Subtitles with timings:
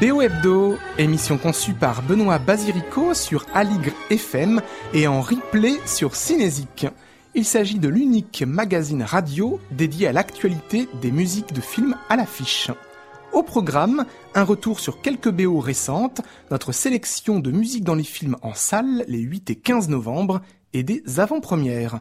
[0.00, 4.62] BO Hebdo, émission conçue par Benoît Basirico sur Aligre FM
[4.94, 6.86] et en replay sur Cinésique.
[7.34, 12.70] Il s'agit de l'unique magazine radio dédié à l'actualité des musiques de films à l'affiche.
[13.32, 14.06] Au programme,
[14.36, 16.20] un retour sur quelques BO récentes,
[16.52, 20.42] notre sélection de musique dans les films en salle les 8 et 15 novembre
[20.74, 21.98] et des avant-premières.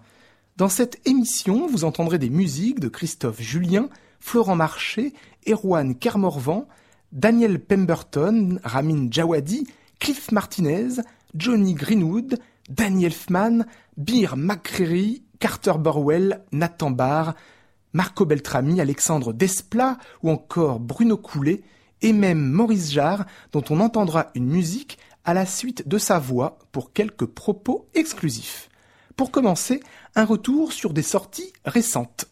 [0.55, 5.13] Dans cette émission, vous entendrez des musiques de Christophe Julien, Florent Marché,
[5.47, 6.67] Erwan Kermorvan,
[7.11, 9.67] Daniel Pemberton, Ramin Djawadi,
[9.99, 11.01] Cliff Martinez,
[11.35, 17.35] Johnny Greenwood, Daniel Elfman, Bir McCreary, Carter Burwell, Nathan Barr,
[17.93, 21.63] Marco Beltrami, Alexandre Desplat ou encore Bruno Coulet
[22.01, 26.59] et même Maurice Jarre dont on entendra une musique à la suite de sa voix
[26.71, 28.69] pour quelques propos exclusifs.
[29.15, 29.79] Pour commencer,
[30.15, 32.27] un retour sur des sorties récentes.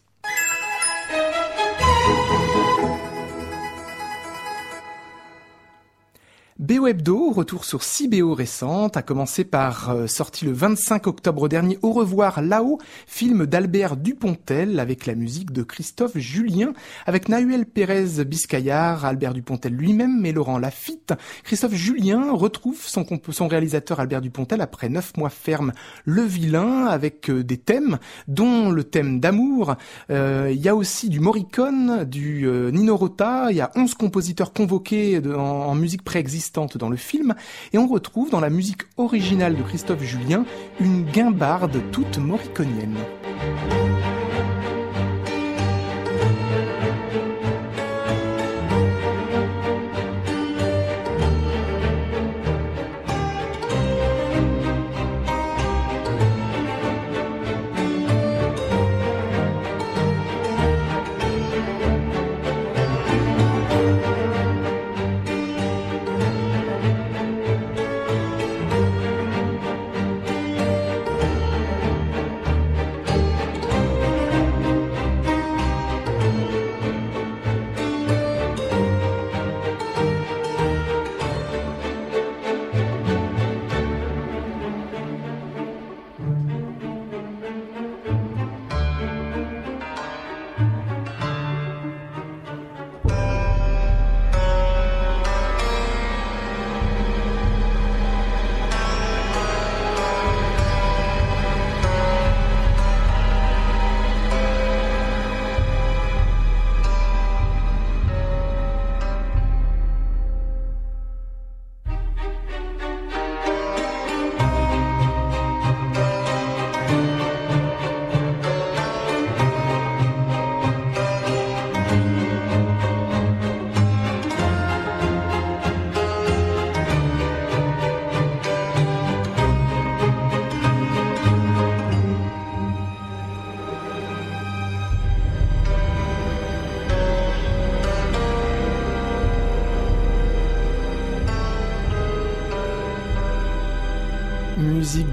[6.58, 11.50] BO Hebdo, retour sur 6 BO récentes, a commencé par euh, sorti le 25 octobre
[11.50, 16.72] dernier Au revoir là-haut, film d'Albert Dupontel avec la musique de Christophe Julien,
[17.04, 21.12] avec Nahuel Pérez Biscayar, Albert Dupontel lui-même et Laurent Lafitte.
[21.44, 25.74] Christophe Julien retrouve son, son réalisateur Albert Dupontel après neuf mois ferme
[26.06, 27.98] Le Vilain avec euh, des thèmes,
[28.28, 29.74] dont le thème d'amour.
[30.08, 34.54] Euh, il y a aussi du Morricone, du Nino Rota, il y a 11 compositeurs
[34.54, 37.34] convoqués en musique préexistante dans le film,
[37.72, 40.44] et on retrouve dans la musique originale de Christophe Julien
[40.80, 42.96] une guimbarde toute moriconienne.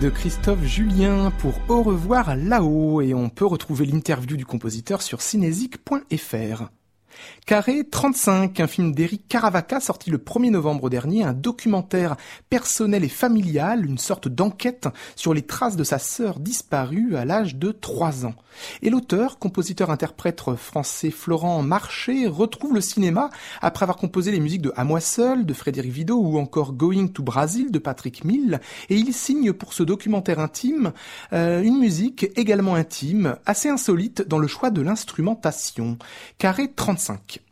[0.09, 6.69] Christophe Julien pour Au revoir là-haut et on peut retrouver l'interview du compositeur sur cinésique.fr.
[7.45, 12.15] Carré 35, un film d'Eric Caravaca sorti le 1er novembre dernier, un documentaire
[12.49, 17.55] personnel et familial, une sorte d'enquête sur les traces de sa sœur disparue à l'âge
[17.55, 18.35] de 3 ans.
[18.81, 23.29] Et l'auteur, compositeur-interprète français Florent Marché retrouve le cinéma
[23.61, 27.07] après avoir composé les musiques de À moi seul de Frédéric Vidot ou encore Going
[27.07, 30.93] to Brazil de Patrick Mill et il signe pour ce documentaire intime
[31.33, 35.97] euh, une musique également intime, assez insolite dans le choix de l'instrumentation.
[36.37, 37.02] Carré 35.
[37.03, 37.42] 25.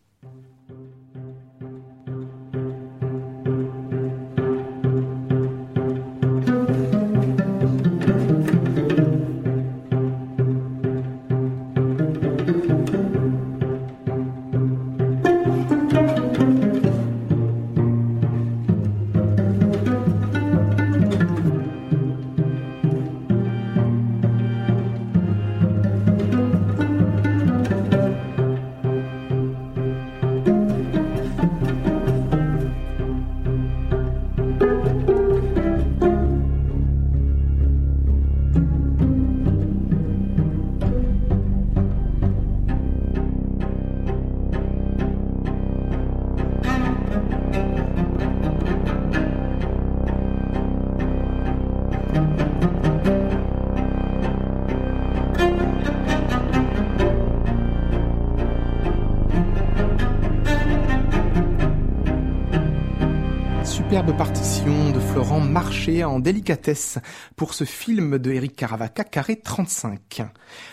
[66.11, 66.99] En délicatesse
[67.35, 70.23] pour ce film de Eric Caravaca, Carré 35.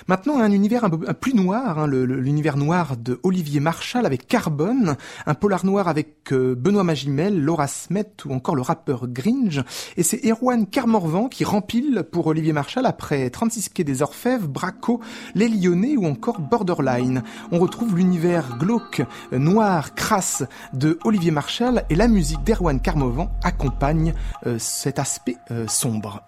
[0.08, 4.96] Maintenant, un univers un peu plus noir, hein, l'univers noir de Olivier Marchal avec Carbone,
[5.26, 9.62] un polar noir avec euh, Benoît Magimel, Laura Smet ou encore le rappeur Gringe.
[9.96, 15.00] Et c'est Erwan Carmorvan qui rempile pour Olivier Marchal après 36 quais des Orfèvres, Braco,
[15.34, 17.22] Les Lyonnais ou encore Borderline.
[17.52, 19.02] On retrouve l'univers glauque,
[19.32, 20.42] noir, crasse
[20.72, 24.14] de Olivier Marchal et la musique d'Erwan Carmovan accompagne
[24.46, 26.22] euh, cet aspect euh, sombre.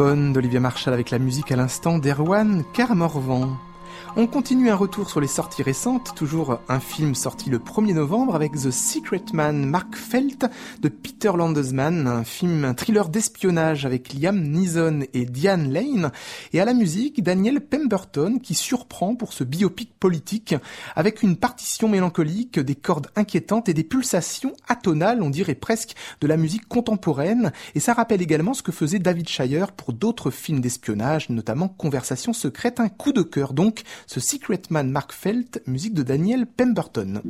[0.00, 3.58] Carbone d'Olivier Marshall avec la musique à l'instant d'Erwan Carmorvan.
[4.16, 8.34] On continue un retour sur les sorties récentes, toujours un film sorti le 1er novembre
[8.34, 10.46] avec The Secret Man Mark Felt
[10.80, 16.10] de Peter Landesman, un film, un thriller d'espionnage avec Liam Neeson et Diane Lane,
[16.52, 20.56] et à la musique Daniel Pemberton qui surprend pour ce biopic politique
[20.96, 26.26] avec une partition mélancolique, des cordes inquiétantes et des pulsations atonales, on dirait presque de
[26.26, 30.60] la musique contemporaine, et ça rappelle également ce que faisait David Shire pour d'autres films
[30.60, 35.94] d'espionnage, notamment Conversation secrète, un coup de cœur donc ce Secret Man Mark Felt, musique
[35.94, 37.22] de Daniel Pemberton.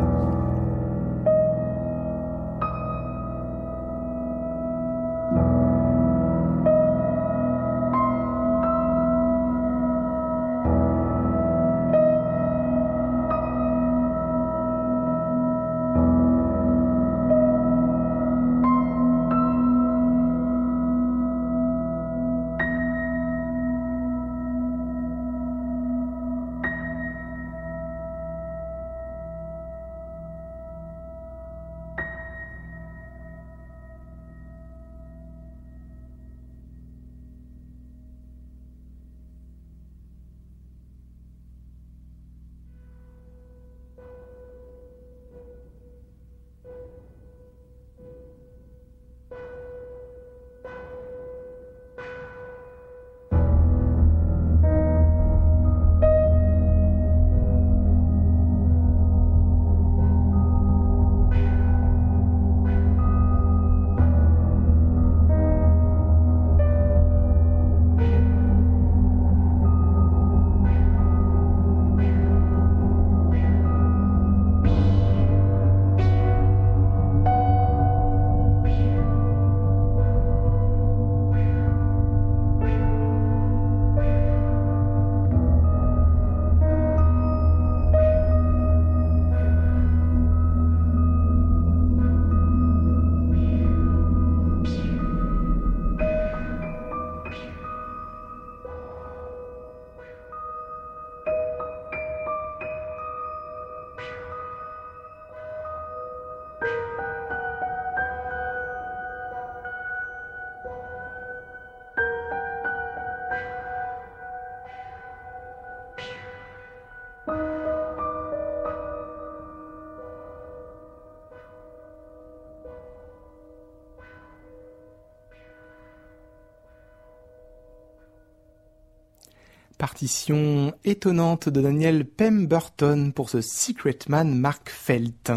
[129.80, 135.32] Partition étonnante de Daniel Pemberton pour ce Secret Man Mark Felt.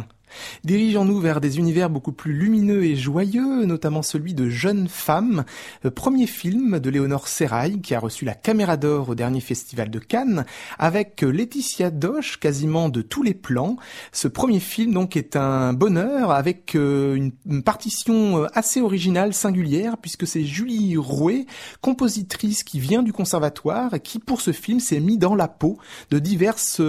[0.64, 5.44] Dirigeons-nous vers des univers beaucoup plus lumineux et joyeux, notamment celui de Jeune Femme,
[5.84, 9.90] euh, premier film de Léonore Serrail qui a reçu la Caméra d'Or au dernier festival
[9.90, 10.46] de Cannes,
[10.80, 13.76] avec euh, Laetitia Doche quasiment de tous les plans.
[14.14, 20.26] Ce premier film donc est un bonheur avec euh, une, partition assez originale, singulière, puisque
[20.26, 21.46] c'est Julie Rouet,
[21.82, 25.78] compositrice qui vient du conservatoire, qui pour ce film s'est mis dans la peau
[26.10, 26.82] de diverses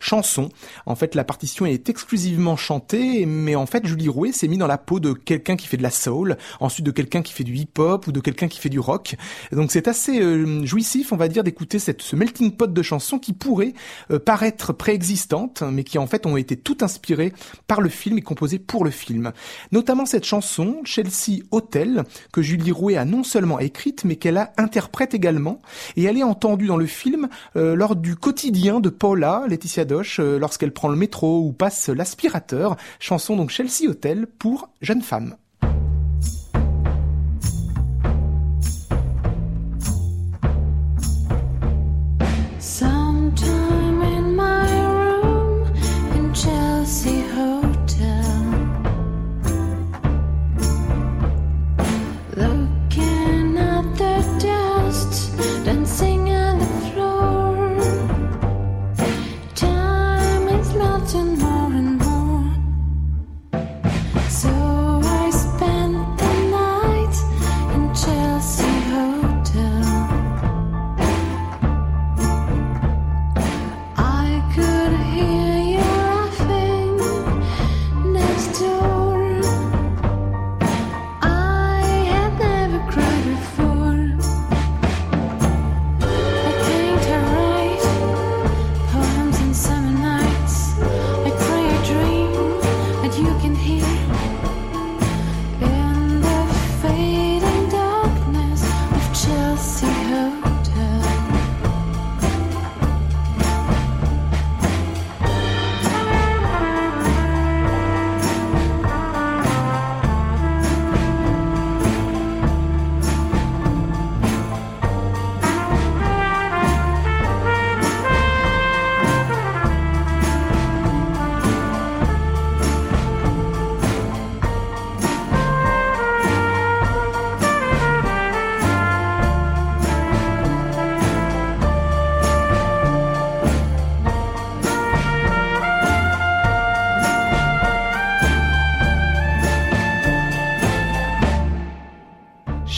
[0.00, 0.50] chansons.
[0.84, 4.66] En fait, la partition est exclusivement chantée mais en fait Julie Rouet s'est mis dans
[4.66, 7.54] la peau de quelqu'un qui fait de la soul, ensuite de quelqu'un qui fait du
[7.54, 9.16] hip-hop ou de quelqu'un qui fait du rock.
[9.52, 13.18] Donc c'est assez euh, jouissif, on va dire, d'écouter cette ce melting pot de chansons
[13.18, 13.74] qui pourraient
[14.10, 17.32] euh, paraître préexistantes, mais qui en fait ont été toutes inspirées
[17.66, 19.32] par le film et composées pour le film.
[19.72, 24.52] Notamment cette chanson Chelsea Hotel que Julie Rouet a non seulement écrite, mais qu'elle a
[24.56, 25.60] interprète également,
[25.96, 30.20] et elle est entendue dans le film euh, lors du quotidien de Paula, Laetitia Doche,
[30.20, 35.36] lorsqu'elle prend le métro ou passe l'aspirateur chanson donc Chelsea Hotel pour Jeune Femme.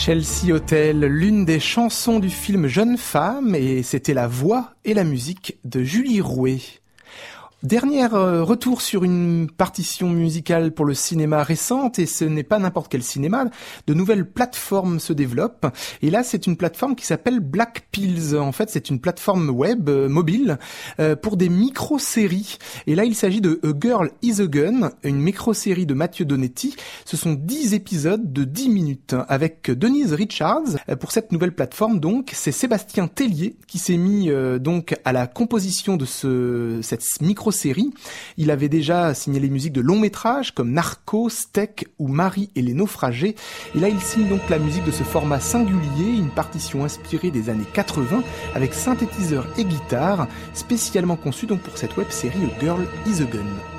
[0.09, 5.03] Chelsea Hotel, l'une des chansons du film Jeune femme, et c'était la voix et la
[5.03, 6.61] musique de Julie Rouet.
[7.61, 12.57] Dernier euh, retour sur une partition musicale pour le cinéma récente, et ce n'est pas
[12.57, 13.47] n'importe quel cinéma,
[13.85, 15.67] de nouvelles plateformes se développent,
[16.01, 19.89] et là c'est une plateforme qui s'appelle Black Pills, en fait c'est une plateforme web
[19.89, 20.57] euh, mobile
[21.01, 25.19] euh, pour des micro-séries, et là il s'agit de A Girl is a Gun, une
[25.19, 31.11] micro-série de Mathieu Donetti, ce sont 10 épisodes de 10 minutes, avec Denise Richards, pour
[31.11, 34.29] cette nouvelle plateforme donc, c'est Sébastien Tellier qui s'est mis
[34.61, 37.91] donc à la composition de ce, cette micro série
[38.37, 42.61] Il avait déjà signé les musiques de longs métrages comme Narco, Steak ou Marie et
[42.61, 43.35] les naufragés.
[43.75, 47.49] Et là, il signe donc la musique de ce format singulier, une partition inspirée des
[47.49, 48.23] années 80
[48.55, 53.25] avec synthétiseur et guitare, spécialement conçue donc pour cette web série A Girl is a
[53.25, 53.78] Gun.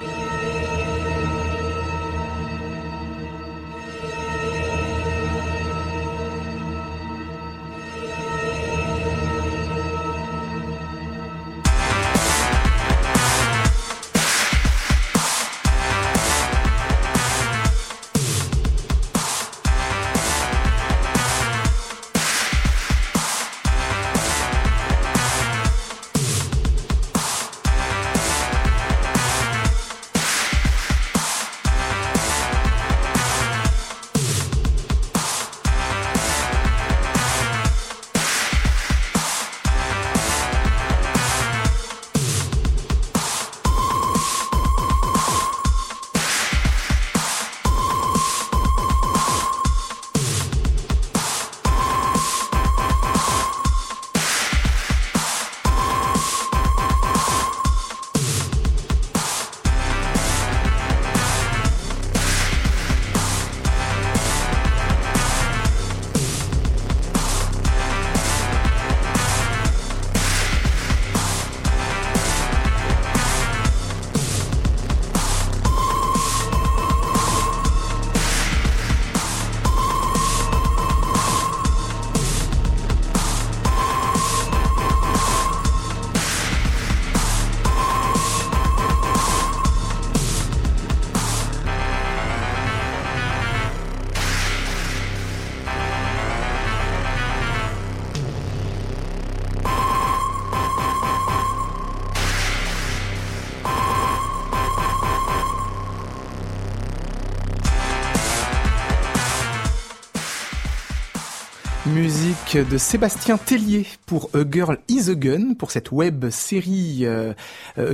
[112.53, 117.33] De Sébastien Tellier pour A Girl is a Gun, pour cette web série euh,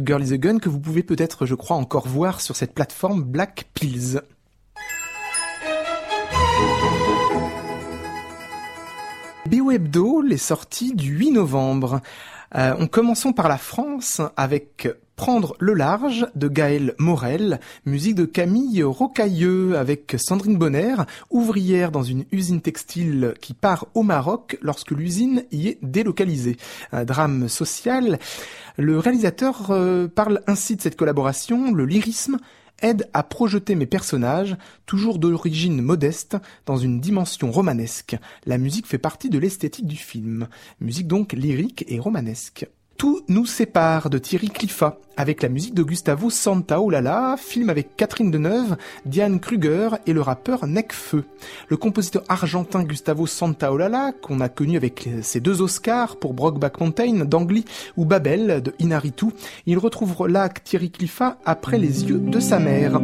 [0.03, 3.23] Girl is a Gun que vous pouvez peut-être, je crois, encore voir sur cette plateforme
[3.23, 4.23] Black Pills.
[9.45, 12.00] BO les sorties du 8 novembre.
[12.54, 18.26] Euh, on commençons par la France avec Prendre le large de Gaël Morel, musique de
[18.26, 20.95] Camille Rocailleux avec Sandrine Bonner,
[21.31, 26.59] ouvrière dans une usine textile qui part au Maroc lorsque l'usine y est délocalisée.
[26.93, 28.19] Un drame social.
[28.76, 32.37] Le réalisateur euh, parle ainsi de cette collaboration, le lyrisme
[32.83, 38.19] aide à projeter mes personnages, toujours d'origine modeste, dans une dimension romanesque.
[38.45, 40.47] La musique fait partie de l'esthétique du film.
[40.81, 42.67] Musique donc lyrique et romanesque.
[42.97, 48.30] Tout nous sépare de Thierry Cliffat, avec la musique de Gustavo Santaolalla, film avec Catherine
[48.30, 51.25] Deneuve, Diane Kruger et le rappeur Necfeu.
[51.69, 57.25] Le compositeur argentin Gustavo Santaolalla, qu'on a connu avec ses deux Oscars pour Brokeback Mountain
[57.26, 57.67] d'Angly
[57.99, 59.26] ou Babel de Inaritu,
[59.67, 62.99] il retrouve là Thierry Cliffat après les yeux de sa mère.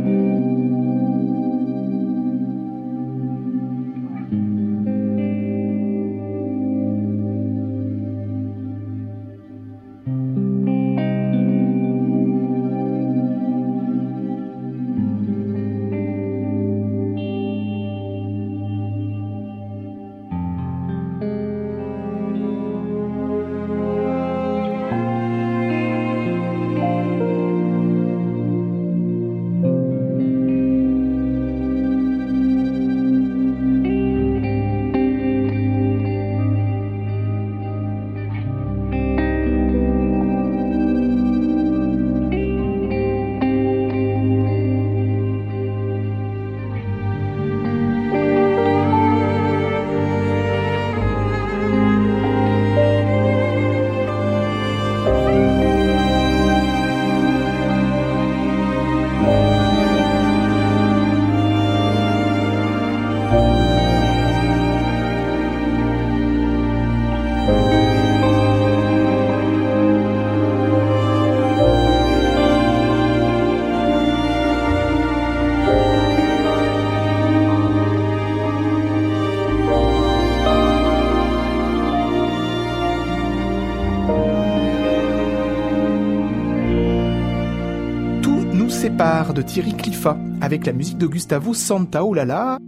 [89.33, 92.59] De Thierry Cliffat avec la musique de Gustavo Santaolalla.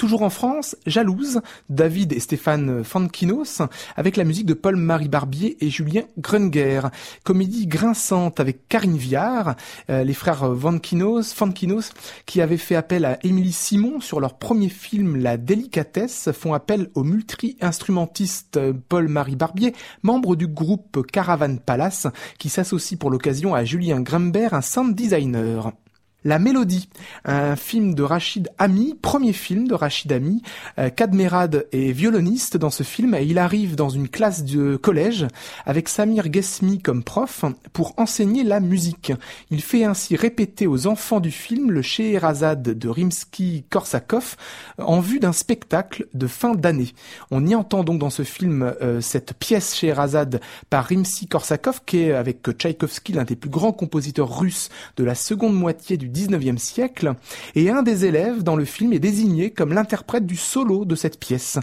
[0.00, 3.60] Toujours en France, Jalouse, David et Stéphane Fankinos,
[3.96, 6.80] avec la musique de Paul-Marie Barbier et Julien Grunger.
[7.22, 9.56] Comédie grinçante avec Karine Viard,
[9.90, 11.90] euh, les frères Fankinos, Fankinos,
[12.24, 16.88] qui avaient fait appel à Émilie Simon sur leur premier film La Délicatesse, font appel
[16.94, 18.58] au multi-instrumentiste
[18.88, 22.06] Paul-Marie Barbier, membre du groupe Caravan Palace,
[22.38, 25.74] qui s'associe pour l'occasion à Julien Grimbert, un sound designer.
[26.22, 26.90] La Mélodie,
[27.24, 30.42] un film de Rachid Ami, premier film de Rachid Ami.
[30.78, 35.26] Euh, Kadmerad est violoniste dans ce film et il arrive dans une classe de collège
[35.64, 39.14] avec Samir Gesmi comme prof pour enseigner la musique.
[39.50, 44.36] Il fait ainsi répéter aux enfants du film le Scheherazade de Rimsky-Korsakov
[44.76, 46.92] en vue d'un spectacle de fin d'année.
[47.30, 52.12] On y entend donc dans ce film euh, cette pièce Scheherazade par Rimsky-Korsakov qui est
[52.12, 57.14] avec Tchaïkovski l'un des plus grands compositeurs russes de la seconde moitié du 19e siècle,
[57.54, 61.18] et un des élèves dans le film est désigné comme l'interprète du solo de cette
[61.18, 61.58] pièce.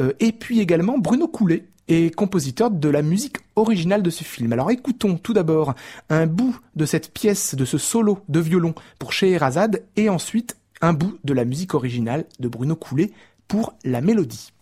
[0.00, 4.52] Euh, et puis également Bruno Coulet, est compositeur de la musique originale de ce film.
[4.52, 5.74] Alors écoutons tout d'abord
[6.10, 10.92] un bout de cette pièce, de ce solo de violon pour Scheherazade, et ensuite un
[10.92, 13.10] bout de la musique originale de Bruno Coulet
[13.48, 14.52] pour la mélodie.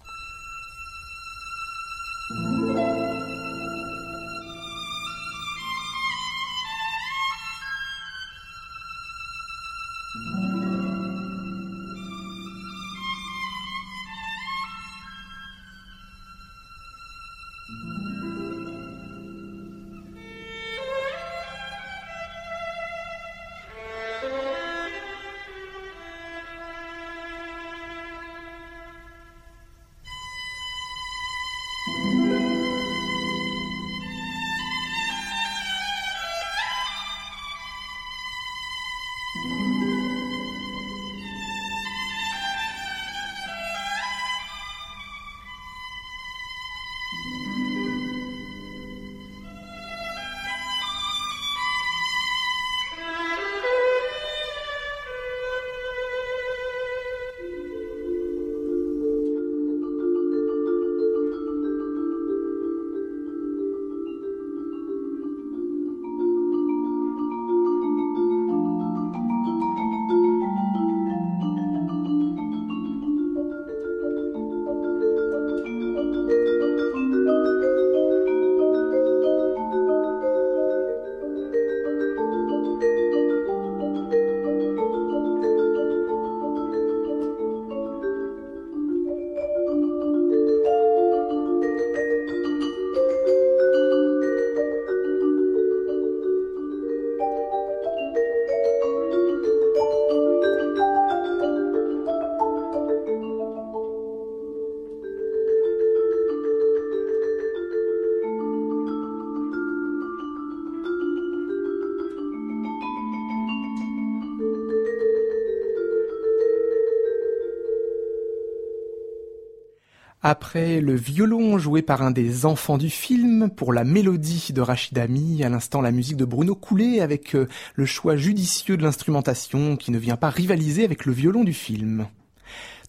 [120.28, 124.98] Après le violon joué par un des enfants du film, pour la mélodie de Rachid
[124.98, 129.76] Ami, à l'instant la musique de Bruno Coulet avec euh, le choix judicieux de l'instrumentation
[129.76, 132.08] qui ne vient pas rivaliser avec le violon du film.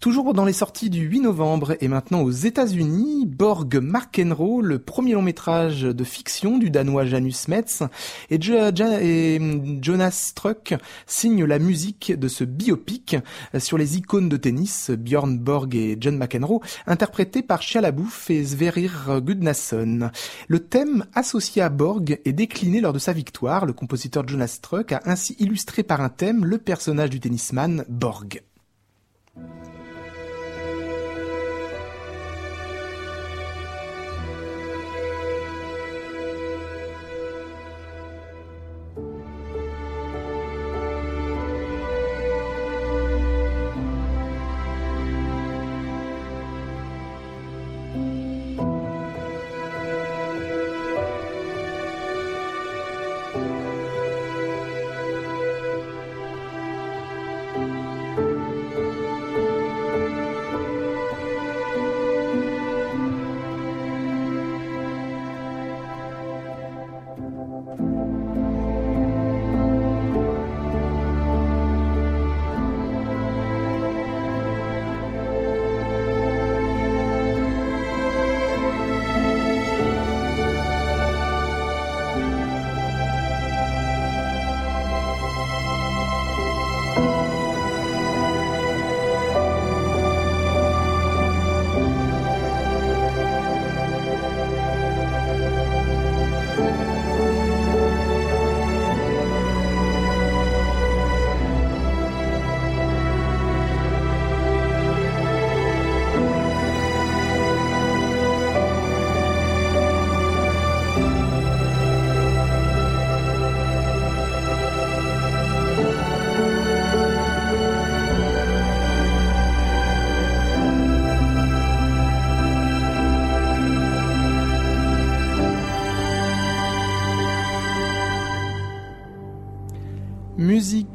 [0.07, 5.15] Toujours dans les sorties du 8 novembre et maintenant aux États-Unis, Borg McEnroe, le premier
[5.15, 7.83] long métrage de fiction du danois Janus Metz,
[8.29, 10.75] et, Jonas Struck
[11.07, 13.17] signent la musique de ce biopic
[13.59, 18.45] sur les icônes de tennis Björn Borg et John McEnroe, interprétés par Shia LaBeouf et
[18.45, 20.09] Sverrir Gudnason.
[20.47, 23.65] Le thème associé à Borg est décliné lors de sa victoire.
[23.65, 28.41] Le compositeur Jonas Struck a ainsi illustré par un thème le personnage du tennisman Borg.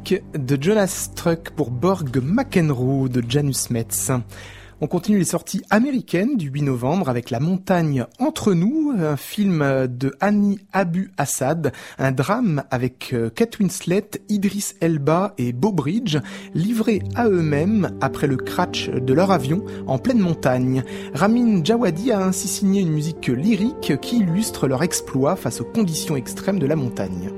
[0.03, 4.11] De Jonas Struck pour Borg McEnroe de Janus Metz.
[4.81, 9.87] On continue les sorties américaines du 8 novembre avec La montagne entre nous, un film
[9.87, 16.17] de Annie Abu Assad, un drame avec euh, Kate Winslet, Idris Elba et Beau Bridge,
[16.53, 20.83] livrés à eux-mêmes après le crash de leur avion en pleine montagne.
[21.13, 26.17] Ramin Djawadi a ainsi signé une musique lyrique qui illustre leur exploit face aux conditions
[26.17, 27.31] extrêmes de la montagne.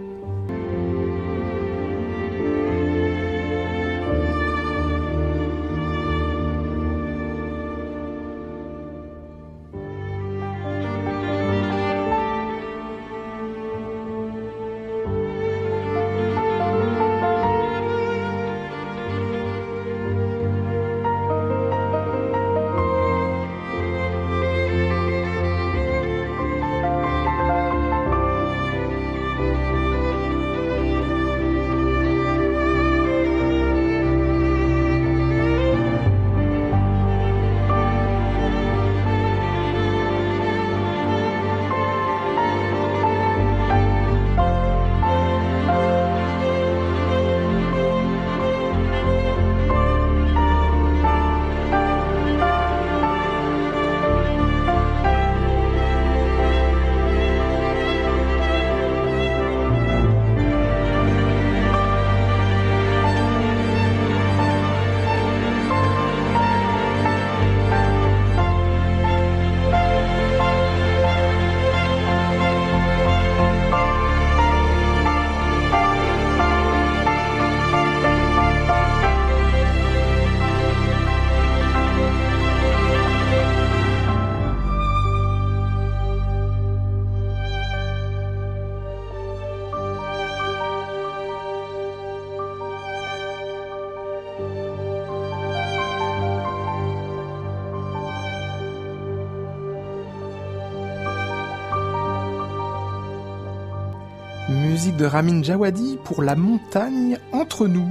[105.06, 107.89] Ramin Djawadi pour La montagne entre nous.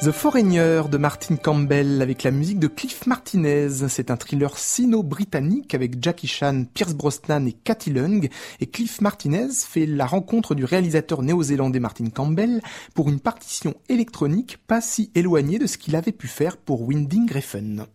[0.00, 3.68] The Foreigner de Martin Campbell avec la musique de Cliff Martinez.
[3.88, 8.28] C'est un thriller sino-britannique avec Jackie Chan, Pierce Brosnan et Cathy Lung.
[8.60, 12.60] Et Cliff Martinez fait la rencontre du réalisateur néo-zélandais Martin Campbell
[12.94, 17.32] pour une partition électronique pas si éloignée de ce qu'il avait pu faire pour Winding
[17.32, 17.86] Refn.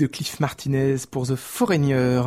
[0.00, 2.22] De Cliff Martinez pour The Foreigner.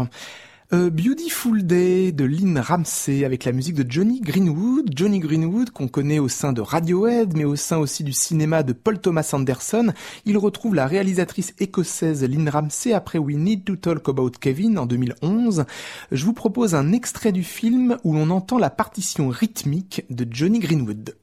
[0.71, 4.91] A Beautiful Day de Lynn Ramsey avec la musique de Johnny Greenwood.
[4.95, 8.73] Johnny Greenwood qu'on connaît au sein de Radiohead mais au sein aussi du cinéma de
[8.73, 9.91] Paul Thomas Anderson.
[10.25, 14.85] Il retrouve la réalisatrice écossaise Lynn Ramsey après We Need to Talk About Kevin en
[14.85, 15.65] 2011.
[16.11, 20.59] Je vous propose un extrait du film où l'on entend la partition rythmique de Johnny
[20.59, 21.15] Greenwood.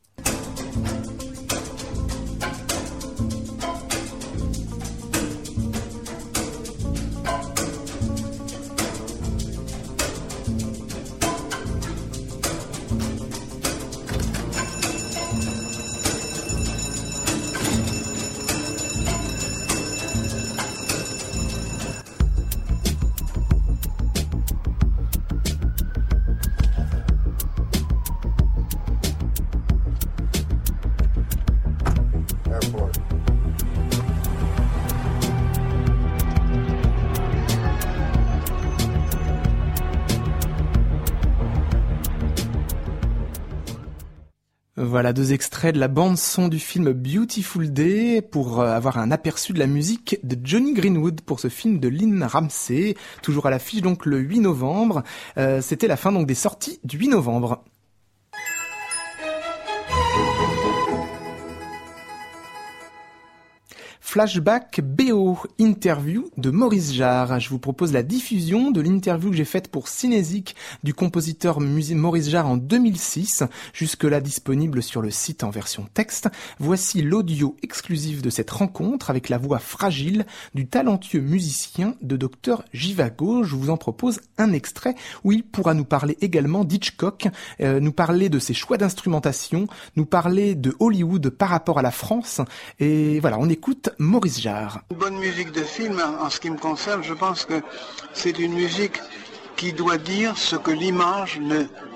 [45.00, 49.10] Voilà deux extraits de la bande son du film Beautiful Day pour euh, avoir un
[49.10, 53.50] aperçu de la musique de Johnny Greenwood pour ce film de Lynn Ramsey, toujours à
[53.50, 55.02] l'affiche donc le 8 novembre.
[55.38, 57.64] Euh, c'était la fin donc des sorties du 8 novembre.
[64.10, 67.38] Flashback BO, interview de Maurice Jarre.
[67.38, 72.28] Je vous propose la diffusion de l'interview que j'ai faite pour Cinésique du compositeur Maurice
[72.28, 76.28] Jarre en 2006, jusque-là disponible sur le site en version texte.
[76.58, 82.64] Voici l'audio exclusif de cette rencontre avec la voix fragile du talentueux musicien de Dr
[82.72, 83.44] Givago.
[83.44, 87.28] Je vous en propose un extrait où il pourra nous parler également d'Hitchcock,
[87.60, 91.92] euh, nous parler de ses choix d'instrumentation, nous parler de Hollywood par rapport à la
[91.92, 92.40] France.
[92.80, 94.80] Et voilà, on écoute Maurice Jarre.
[94.90, 97.60] Une bonne musique de film, en ce qui me concerne, je pense que
[98.14, 98.98] c'est une musique
[99.56, 101.38] qui doit dire ce que l'image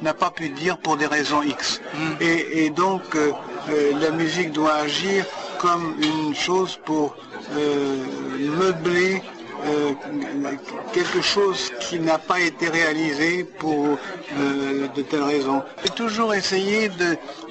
[0.03, 1.81] n'a pas pu dire pour des raisons X.
[1.95, 2.13] Mm.
[2.21, 3.33] Et, donc, euh,
[3.71, 5.25] euh, la musique doit agir
[5.59, 7.17] comme une chose pour
[7.57, 8.05] euh,
[8.39, 9.23] meubler
[9.67, 9.93] euh,
[10.93, 13.99] quelque chose qui n'a pas été réalisé pour
[14.39, 15.63] euh, de telles raisons.
[15.83, 16.91] J'ai toujours essayé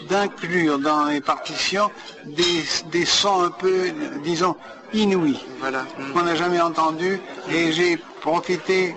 [0.09, 1.89] d'inclure dans les partitions
[2.25, 3.91] des, sons un peu,
[4.23, 4.55] disons,
[4.93, 7.19] inouïs, voilà, qu'on n'a jamais entendu,
[7.51, 8.95] et j'ai profité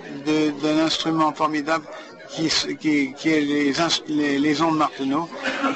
[0.61, 1.85] d'un instrument formidable
[2.29, 5.27] qui, qui, est les, les, ondes Marteneau,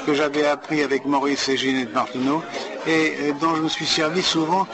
[0.06, 2.42] que j'avais appris avec Maurice et Ginette Marteneau,
[2.86, 4.66] et dont je me suis servi souvent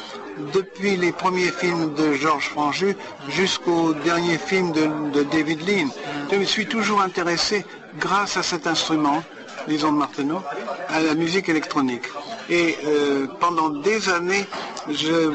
[0.52, 2.96] depuis les premiers films de Georges Franju
[3.28, 5.88] jusqu'au dernier film de, David Lean.
[6.30, 7.64] Je me suis toujours intéressé,
[7.98, 9.22] grâce à cet instrument,
[9.66, 10.40] les ondes Marteneau,
[10.88, 12.04] à la musique électronique.
[12.48, 14.46] Et euh, pendant des années,
[14.90, 15.30] je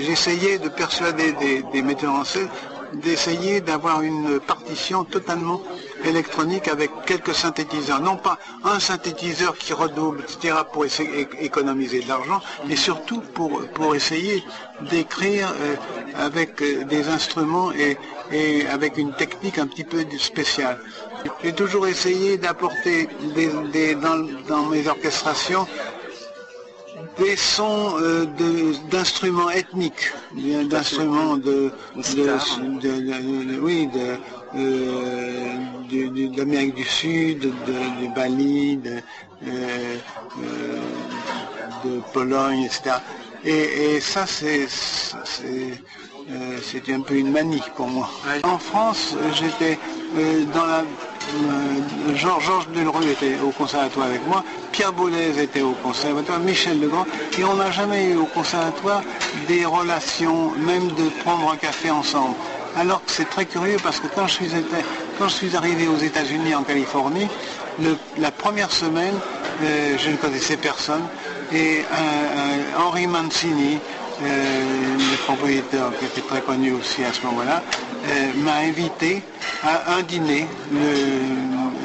[0.00, 2.48] j'essayais de persuader des, des metteurs en scène
[2.92, 5.60] d'essayer d'avoir une partition totalement
[6.04, 8.00] électronique avec quelques synthétiseurs.
[8.00, 13.62] Non pas un synthétiseur qui redouble, etc., pour essayer économiser de l'argent, mais surtout pour,
[13.74, 14.42] pour essayer
[14.90, 15.76] d'écrire euh,
[16.16, 17.96] avec euh, des instruments et,
[18.70, 20.78] avec une technique un petit peu spéciale.
[21.42, 25.66] J'ai toujours essayé d'apporter des, dans, dans mes orchestrations
[27.18, 28.26] des sons euh,
[28.90, 30.12] d'instruments ethniques,
[30.70, 34.16] d'instruments de, de, oui, euh,
[35.90, 38.96] de, l'Amérique du Sud, de, Bali, de,
[39.46, 39.96] euh,
[41.84, 42.96] de Pologne, etc.
[43.44, 44.66] Et, ça, c'est
[46.62, 48.08] c'était un peu une manie pour moi.
[48.44, 49.78] En France, j'étais
[50.54, 50.84] dans la
[51.34, 57.06] euh, Georges Delru était au conservatoire avec moi, Pierre Boulez était au conservatoire, Michel Legrand,
[57.38, 59.02] et on n'a jamais eu au conservatoire
[59.46, 62.34] des relations, même de prendre un café ensemble.
[62.76, 64.50] Alors que c'est très curieux parce que quand je suis,
[65.18, 67.28] quand je suis arrivé aux États-Unis, en Californie,
[68.18, 69.14] la première semaine,
[69.62, 71.02] euh, je ne connaissais personne,
[71.52, 71.82] et
[72.78, 77.62] Henri Mancini, euh, le propriétaire qui était très connu aussi à ce moment-là,
[78.06, 79.22] euh, m'a invité
[79.62, 80.46] à un dîner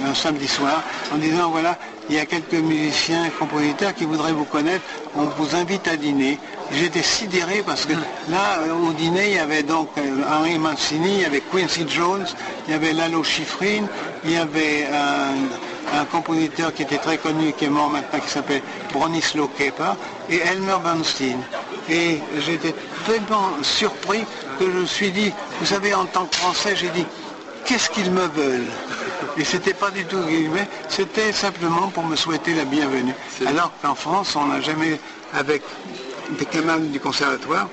[0.06, 1.78] un samedi soir en disant voilà,
[2.10, 4.84] il y a quelques musiciens compositeurs qui voudraient vous connaître,
[5.15, 6.38] on vous invite à dîner.
[6.72, 7.93] J'étais sidéré parce que
[8.30, 12.26] là, au dîner, il y avait donc euh, Henri Mancini, il y avait Quincy Jones,
[12.67, 13.86] il y avait Lalo Schifrin,
[14.26, 18.62] il y avait un, compositeur qui était très connu, qui est mort maintenant, qui s'appelle
[18.91, 19.96] Bronislaw Kepa,
[20.30, 21.38] et Elmer Bernstein.
[21.89, 22.74] Et j'étais
[23.06, 24.24] tellement surpris
[24.60, 27.06] que je me suis dit, vous savez, en tant que Français, j'ai dit,
[27.65, 28.72] qu'est-ce qu'ils me veulent?
[29.38, 33.13] Et c'était pas du tout guillemets, c'était simplement pour me souhaiter la bienvenue.
[33.46, 35.00] Alors qu'en France, on n'a jamais,
[35.34, 35.62] avec
[36.38, 37.67] des camarades du conservatoire,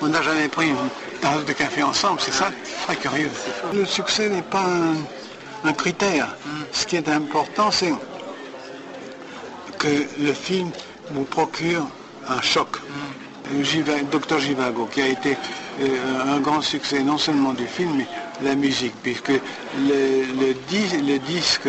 [0.00, 0.76] on n'a jamais pris une
[1.20, 2.50] tasse de café ensemble, c'est ça
[2.84, 3.30] très curieux.
[3.72, 4.64] Le succès n'est pas
[5.64, 6.36] un, critère.
[6.72, 7.92] Ce qui est important, c'est
[9.78, 9.88] que
[10.20, 10.70] le film
[11.10, 11.88] vous procure
[12.28, 12.78] un choc.
[14.10, 15.36] Docteur Givago, qui a été
[15.80, 18.06] euh, un grand succès non seulement du film, mais
[18.42, 19.32] la musique, puisque
[19.78, 21.68] le, disque,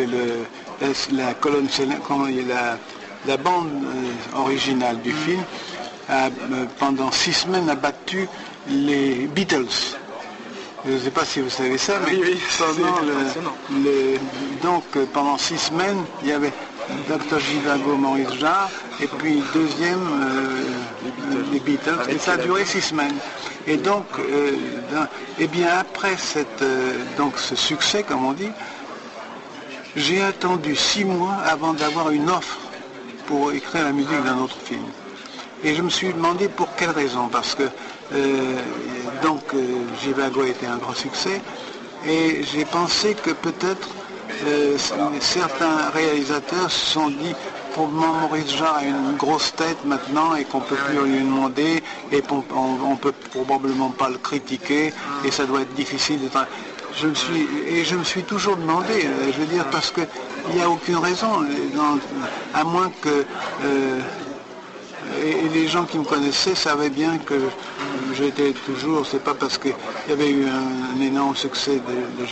[1.11, 1.67] la, colonne
[2.47, 2.77] la,
[3.27, 5.43] la bande euh, originale du film,
[6.09, 8.27] a, euh, pendant six semaines a battu
[8.67, 9.95] les Beatles.
[10.85, 11.99] Je ne sais pas si vous savez ça,
[13.69, 14.19] mais
[14.63, 14.83] donc
[15.13, 16.53] pendant six semaines, il y avait
[17.07, 17.39] Dr.
[17.39, 18.69] Givago, Maurice Jarre,
[19.01, 23.15] et puis deuxième, euh, les Beatles, et ça a duré six semaines.
[23.65, 24.51] Et donc, euh,
[25.39, 28.51] eh bien après cette, euh, donc ce succès, comme on dit,
[29.95, 32.57] j'ai attendu six mois avant d'avoir une offre
[33.25, 34.85] pour écrire la musique d'un autre film.
[35.63, 37.63] Et je me suis demandé pour quelle raison, parce que
[39.23, 39.41] donc
[40.01, 41.41] Givago a été un grand succès,
[42.05, 43.89] et j'ai pensé que peut-être
[44.45, 44.77] euh,
[45.19, 47.35] certains réalisateurs se sont dit
[47.73, 51.83] probablement Maurice Jarre a une grosse tête maintenant et qu'on ne peut plus lui demander
[52.11, 54.93] et on ne peut probablement pas le critiquer
[55.25, 56.29] et ça doit être difficile de
[56.99, 60.07] je me suis et je me suis toujours demandé, euh, je veux dire parce qu'il
[60.53, 61.45] n'y a aucune raison,
[62.53, 63.23] à moins que
[63.63, 63.99] euh,
[65.53, 67.35] les gens qui me connaissaient savaient bien que
[68.15, 69.73] j'étais toujours, c'est pas parce qu'il
[70.09, 72.27] y avait eu un, énorme succès de, de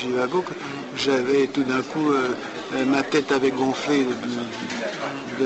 [0.98, 4.06] j'avais tout d'un coup, euh, ma tête avait gonflé
[5.40, 5.46] de,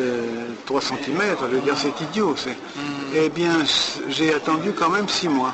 [0.66, 2.32] 3 cm, je veux dire c'est idiot.
[2.34, 2.82] Mm.
[3.16, 3.64] Eh bien
[4.08, 5.54] j'ai attendu quand même 6 mois.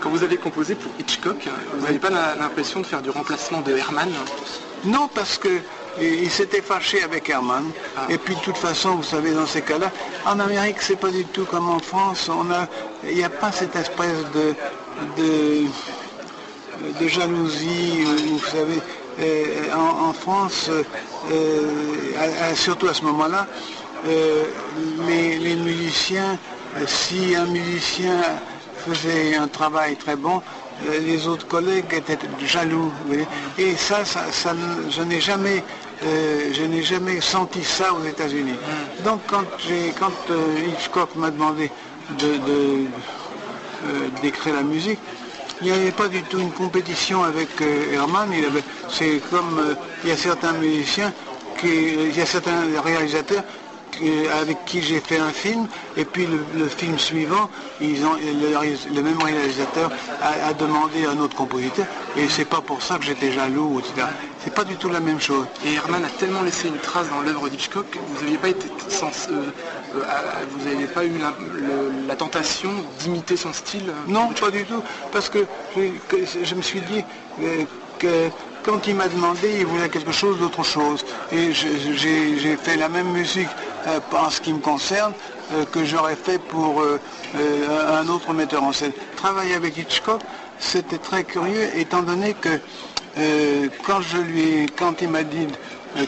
[0.00, 3.76] Quand vous avez composé pour Hitchcock, vous n'avez pas l'impression de faire du remplacement de
[3.76, 4.10] Herman
[4.84, 5.60] Non, parce que
[6.00, 7.64] il s'était fâché avec Herman.
[7.96, 8.06] Ah.
[8.08, 9.90] Et puis de toute façon, vous savez, dans ces cas-là,
[10.26, 12.30] en Amérique, c'est pas du tout comme en France.
[13.04, 14.54] il n'y a pas cette espèce de,
[17.00, 18.80] de, jalousie, vous savez.
[19.20, 20.70] Euh, en, France,
[21.30, 23.46] euh, surtout à ce moment-là,
[24.08, 24.44] euh,
[25.06, 26.38] les, musiciens,
[26.86, 28.20] si un musicien
[28.86, 30.42] faisait un travail très bon,
[30.90, 32.90] les autres collègues étaient jaloux.
[33.58, 34.54] Et ça, ça,
[34.90, 35.62] je n'ai jamais
[36.04, 38.56] euh, je n'ai jamais senti ça aux États-Unis.
[39.04, 39.44] Donc quand,
[39.98, 41.70] quand euh, Hitchcock m'a demandé
[42.22, 42.86] euh,
[44.20, 44.98] d'écrire la musique,
[45.62, 48.28] il n'y avait pas du tout une compétition avec Herman.
[48.90, 51.12] c'est comme il y a certains musiciens,
[51.62, 53.44] il y a certains réalisateurs
[54.40, 57.50] avec qui j'ai fait un film, et puis le, film suivant,
[57.80, 59.90] ils ont, le, même réalisateur
[60.20, 61.86] a, demandé à un autre compositeur,
[62.16, 64.06] et c'est pas pour ça que j'étais jaloux, etc.
[64.42, 65.46] C'est pas du tout la même chose.
[65.64, 69.06] Et Herman a tellement laissé une trace dans l'œuvre d'Hitchcock, vous n'aviez pas été euh,
[69.30, 69.50] euh,
[69.94, 71.12] vous n'avez pas eu
[72.06, 72.70] la, tentation
[73.00, 77.04] d'imiter son style euh, Non, pas du tout, parce que je, me suis dit
[77.98, 78.30] que
[78.62, 81.04] quand il m'a demandé, il voulait quelque chose d'autre chose.
[81.32, 83.48] Et j'ai fait la même musique
[83.86, 85.12] euh, en ce qui me concerne
[85.52, 86.98] euh, que j'aurais fait pour euh,
[87.34, 88.92] un autre metteur en scène.
[89.16, 90.20] Travailler avec Hitchcock,
[90.58, 92.60] c'était très curieux, étant donné que
[93.84, 95.46] quand, je lui, quand il m'a dit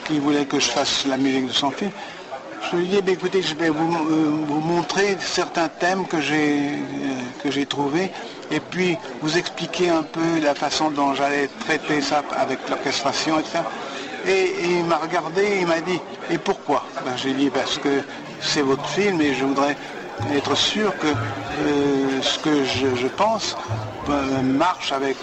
[0.06, 1.90] qu'il voulait que je fasse la musique de son film,
[2.70, 8.10] je lui ai dit, eh écoutez, je vais vous, montrer certains thèmes que j'ai trouvés
[8.50, 13.60] et puis vous expliquer un peu la façon dont j'allais traiter ça avec l'orchestration, etc.
[14.26, 16.00] Et, il m'a regardé et il m'a dit,
[16.30, 16.84] et pourquoi?
[17.04, 18.02] Ben, J'ai dit, parce que
[18.40, 19.76] c'est votre film et je voudrais
[20.32, 23.56] être sûr que euh, ce que je, pense
[24.08, 25.16] euh, marche avec.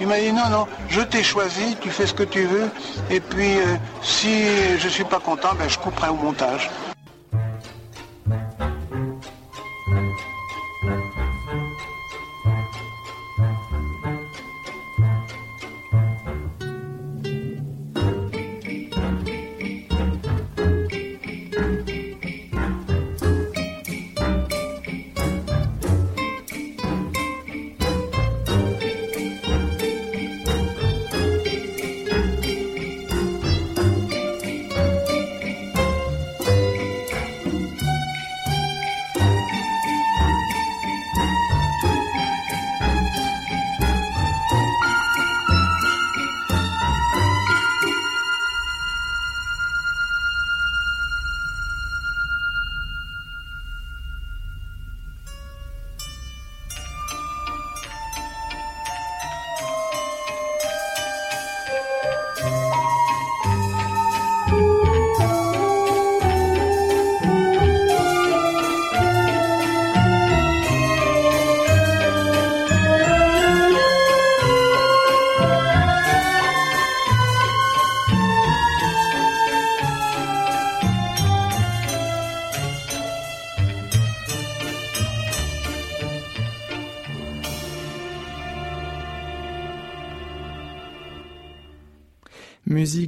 [0.00, 2.70] Il m'a dit non, non, je t'ai choisi, tu fais ce que tu veux,
[3.10, 3.56] et puis
[4.02, 4.44] si
[4.78, 6.70] je ne suis pas content, ben, je couperai au montage.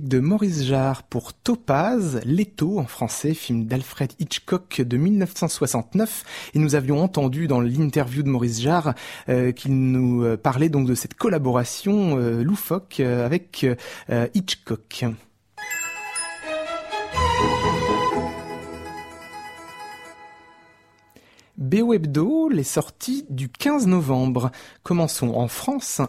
[0.09, 6.25] De Maurice Jarre pour Topaz, Leto en français, film d'Alfred Hitchcock de 1969.
[6.55, 8.95] Et nous avions entendu dans l'interview de Maurice Jarre
[9.29, 13.67] euh, qu'il nous euh, parlait donc de cette collaboration euh, loufoque avec
[14.35, 15.05] Hitchcock.
[21.59, 24.51] BO les sorties du 15 novembre.
[24.83, 26.01] Commençons en France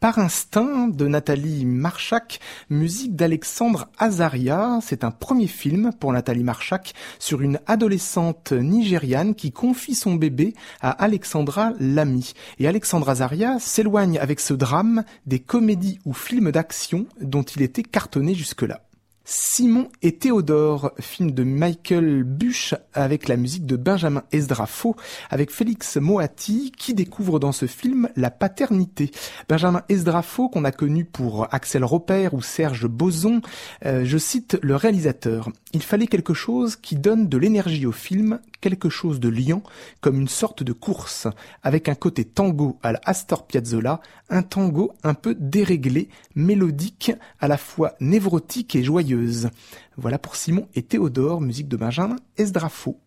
[0.00, 4.78] par instinct de Nathalie Marchak, musique d'Alexandre Azaria.
[4.82, 10.54] C'est un premier film pour Nathalie Marchak sur une adolescente nigériane qui confie son bébé
[10.80, 12.32] à Alexandra Lamy.
[12.58, 17.82] Et Alexandre Azaria s'éloigne avec ce drame des comédies ou films d'action dont il était
[17.82, 18.80] cartonné jusque-là.
[19.24, 24.96] Simon et Théodore, film de Michael Bush avec la musique de Benjamin Esdrafo,
[25.30, 29.10] avec Félix Moati qui découvre dans ce film la paternité.
[29.48, 33.40] Benjamin Esdrafo qu'on a connu pour Axel Roper ou Serge Boson,
[33.86, 35.48] euh, je cite le réalisateur.
[35.72, 39.62] Il fallait quelque chose qui donne de l'énergie au film, quelque chose de liant,
[40.00, 41.28] comme une sorte de course,
[41.62, 44.00] avec un côté tango à la Astor Piazzolla,
[44.30, 49.50] un tango un peu déréglé, mélodique, à la fois névrotique et joyeuse.
[49.98, 53.03] Voilà pour Simon et Théodore, musique de Benjamin Esdrafo.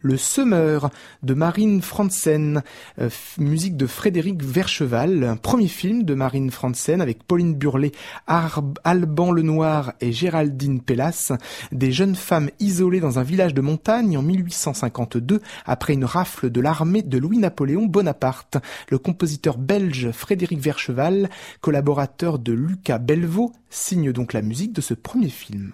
[0.00, 0.90] Le Semeur
[1.24, 2.62] de Marine Franzen,
[3.00, 7.90] euh, musique de Frédéric Vercheval, premier film de Marine Franzen avec Pauline Burlet,
[8.28, 11.32] Alban Lenoir et Géraldine Pellas,
[11.72, 16.60] des jeunes femmes isolées dans un village de montagne en 1852 après une rafle de
[16.60, 18.58] l'armée de Louis-Napoléon Bonaparte.
[18.90, 21.28] Le compositeur belge Frédéric Vercheval,
[21.60, 25.72] collaborateur de Lucas Belvaux, signe donc la musique de ce premier film.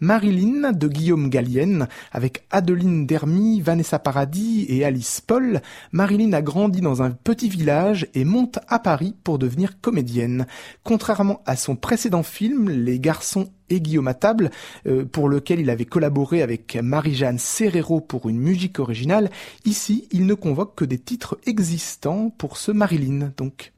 [0.00, 5.60] Marilyn de Guillaume Gallienne, avec Adeline Dermy, Vanessa Paradis et Alice Paul,
[5.92, 10.46] Marilyn a grandi dans un petit village et monte à Paris pour devenir comédienne.
[10.84, 14.50] Contrairement à son précédent film, Les garçons et Guillaume à table,
[14.86, 19.30] euh, pour lequel il avait collaboré avec Marie-Jeanne Serrero pour une musique originale,
[19.64, 23.72] ici il ne convoque que des titres existants pour ce Marilyn donc.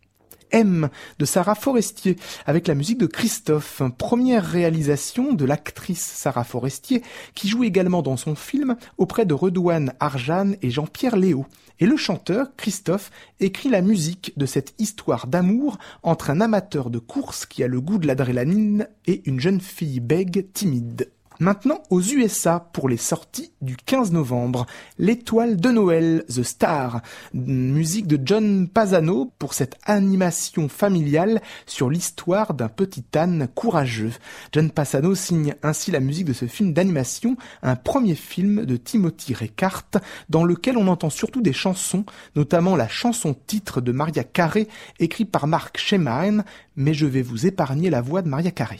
[0.52, 0.88] M
[1.18, 7.02] de Sarah Forestier avec la musique de Christophe, première réalisation de l'actrice Sarah Forestier
[7.34, 11.46] qui joue également dans son film auprès de Redouane Arjane et Jean-Pierre Léo.
[11.80, 16.98] Et le chanteur, Christophe, écrit la musique de cette histoire d'amour entre un amateur de
[16.98, 21.10] course qui a le goût de l'adrénaline et une jeune fille bègue timide.
[21.40, 24.66] Maintenant aux USA pour les sorties du 15 novembre.
[24.98, 27.00] L'étoile de Noël, The Star,
[27.32, 34.12] musique de John Pasano pour cette animation familiale sur l'histoire d'un petit âne courageux.
[34.52, 39.34] John Pasano signe ainsi la musique de ce film d'animation, un premier film de Timothy
[39.34, 42.04] Recart dans lequel on entend surtout des chansons,
[42.36, 44.68] notamment la chanson titre de Maria Carey
[44.98, 46.44] écrite par Mark Shemaine,
[46.76, 48.78] mais je vais vous épargner la voix de Maria Carey.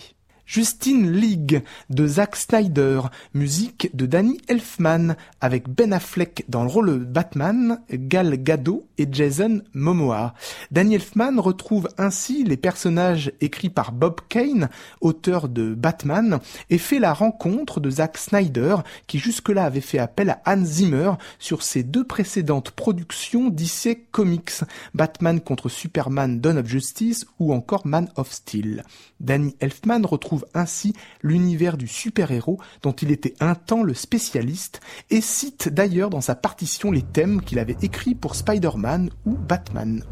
[0.52, 3.00] Justine League de Zack Snyder,
[3.32, 9.08] musique de Danny Elfman avec Ben Affleck dans le rôle de Batman, Gal Gadot et
[9.10, 10.34] Jason Momoa.
[10.70, 14.68] Danny Elfman retrouve ainsi les personnages écrits par Bob Kane,
[15.00, 16.38] auteur de Batman,
[16.68, 18.76] et fait la rencontre de Zack Snyder
[19.06, 24.64] qui jusque-là avait fait appel à Hans Zimmer sur ses deux précédentes productions d'IC Comics,
[24.92, 28.84] Batman contre Superman Dawn of Justice ou encore Man of Steel.
[29.18, 34.80] Danny Elfman retrouve ainsi l'univers du super-héros dont il était un temps le spécialiste
[35.10, 40.04] et cite d'ailleurs dans sa partition les thèmes qu'il avait écrits pour Spider-Man ou Batman.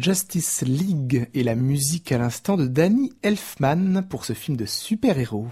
[0.00, 5.48] Justice League et la musique à l'instant de Danny Elfman pour ce film de super-héros.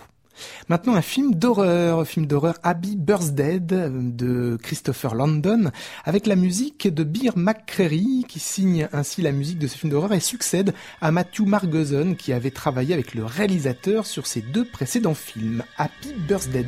[0.68, 5.70] Maintenant un film d'horreur, film d'horreur Abby Birthday de Christopher Landon
[6.04, 10.12] avec la musique de Beer McCreary qui signe ainsi la musique de ce film d'horreur
[10.12, 15.14] et succède à Matthew Margozon qui avait travaillé avec le réalisateur sur ses deux précédents
[15.14, 15.62] films.
[15.76, 16.64] Happy Birthday.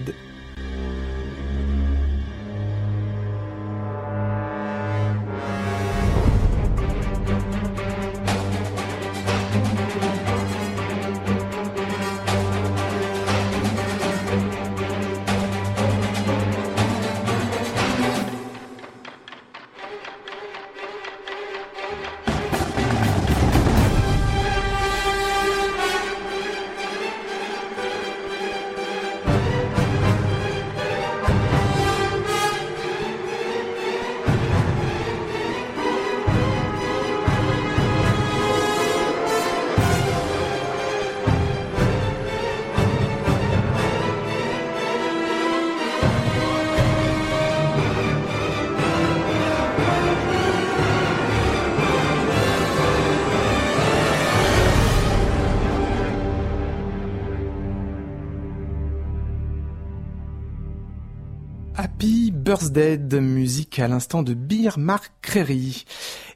[62.51, 65.13] Birthday, musique à l'instant de Beer Mark.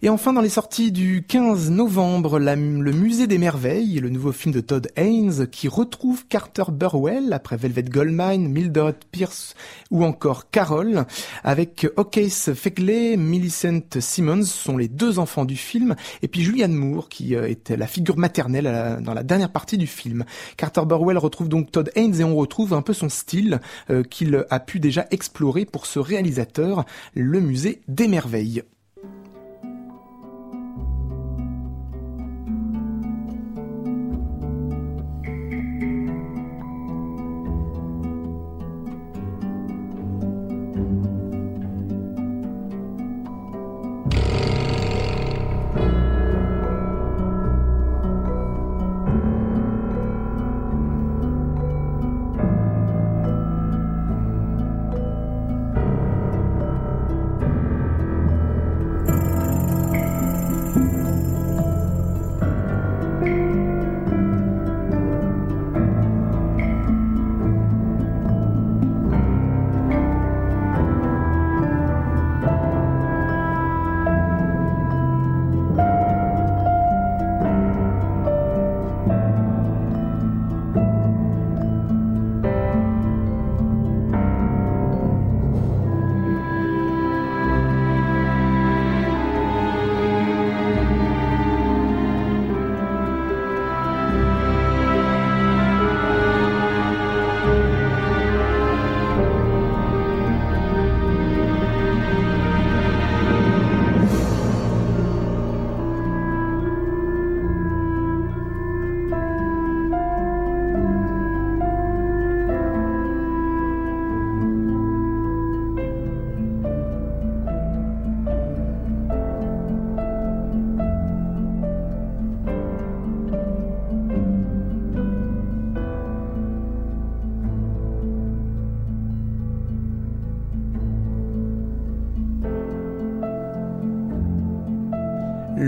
[0.02, 4.52] Et enfin, dans les sorties du 15 novembre, le Musée des Merveilles, le nouveau film
[4.52, 9.54] de Todd Haynes, qui retrouve Carter Burwell après Velvet Goldmine, Mildred Pierce
[9.90, 11.04] ou encore Carol,
[11.42, 17.08] avec O'Case Fegley, Millicent Simmons sont les deux enfants du film, et puis Julianne Moore,
[17.08, 20.24] qui euh, était la figure maternelle dans la dernière partie du film.
[20.56, 24.44] Carter Burwell retrouve donc Todd Haynes et on retrouve un peu son style euh, qu'il
[24.50, 26.84] a pu déjà explorer pour ce réalisateur,
[27.14, 28.62] le Musée des Merveilles.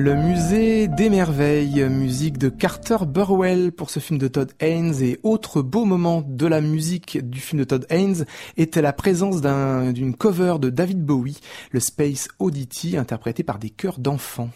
[0.07, 5.18] Le musée des merveilles, musique de Carter Burwell pour ce film de Todd Haynes et
[5.24, 8.24] autre beau moment de la musique du film de Todd Haynes
[8.57, 11.40] était la présence d'une cover de David Bowie,
[11.72, 14.50] le Space Oddity interprété par des chœurs d'enfants.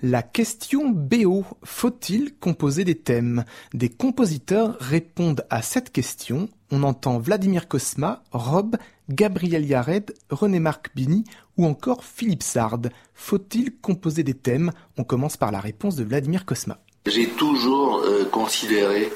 [0.00, 3.44] La question BO, faut-il composer des thèmes?
[3.74, 6.48] Des compositeurs répondent à cette question.
[6.76, 8.74] On entend Vladimir Kosma, Rob,
[9.08, 11.22] Gabriel Yared, René-Marc Bini
[11.56, 12.80] ou encore Philippe Sard.
[13.14, 14.72] Faut-il composer des thèmes?
[14.98, 16.78] On commence par la réponse de Vladimir Kosma.
[17.06, 19.12] J'ai toujours euh, considéré